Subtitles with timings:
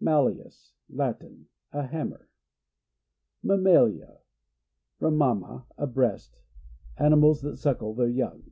[0.00, 1.46] Malleus.— Latin.
[1.72, 2.28] A hammer.
[3.42, 4.18] Mammalia.—
[4.98, 6.36] From mamma, a breast.
[6.98, 8.50] Animals that suckle their young.